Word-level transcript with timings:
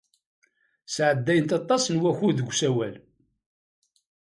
Sɛeddayen 0.95 1.49
aṭas 1.59 1.83
n 1.89 2.01
wakud 2.03 2.35
deg 2.37 2.47
usawal. 2.51 2.95